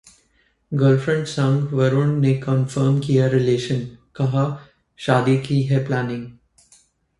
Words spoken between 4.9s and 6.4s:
शादी की है प्लानिंग